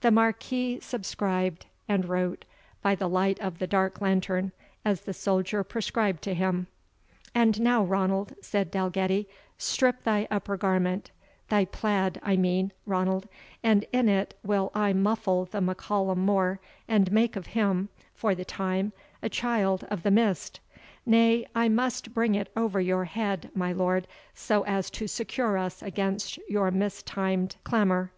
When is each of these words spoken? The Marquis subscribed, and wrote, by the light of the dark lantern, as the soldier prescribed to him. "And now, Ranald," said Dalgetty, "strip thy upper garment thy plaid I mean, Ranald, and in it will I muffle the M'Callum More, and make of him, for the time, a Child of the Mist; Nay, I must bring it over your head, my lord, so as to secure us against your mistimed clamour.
The 0.00 0.10
Marquis 0.10 0.80
subscribed, 0.80 1.66
and 1.88 2.08
wrote, 2.08 2.44
by 2.82 2.96
the 2.96 3.08
light 3.08 3.38
of 3.38 3.60
the 3.60 3.68
dark 3.68 4.00
lantern, 4.00 4.50
as 4.84 5.02
the 5.02 5.12
soldier 5.14 5.62
prescribed 5.62 6.22
to 6.22 6.34
him. 6.34 6.66
"And 7.36 7.60
now, 7.60 7.84
Ranald," 7.84 8.34
said 8.42 8.72
Dalgetty, 8.72 9.28
"strip 9.58 10.02
thy 10.02 10.26
upper 10.28 10.56
garment 10.56 11.12
thy 11.50 11.66
plaid 11.66 12.18
I 12.24 12.36
mean, 12.36 12.72
Ranald, 12.84 13.28
and 13.62 13.84
in 13.92 14.08
it 14.08 14.34
will 14.42 14.72
I 14.74 14.92
muffle 14.92 15.44
the 15.44 15.60
M'Callum 15.60 16.18
More, 16.18 16.58
and 16.88 17.12
make 17.12 17.36
of 17.36 17.46
him, 17.46 17.90
for 18.12 18.34
the 18.34 18.44
time, 18.44 18.92
a 19.22 19.28
Child 19.28 19.84
of 19.88 20.02
the 20.02 20.10
Mist; 20.10 20.58
Nay, 21.06 21.46
I 21.54 21.68
must 21.68 22.12
bring 22.12 22.34
it 22.34 22.50
over 22.56 22.80
your 22.80 23.04
head, 23.04 23.50
my 23.54 23.70
lord, 23.72 24.08
so 24.34 24.64
as 24.64 24.90
to 24.90 25.06
secure 25.06 25.56
us 25.56 25.80
against 25.80 26.38
your 26.48 26.72
mistimed 26.72 27.54
clamour. 27.62 28.10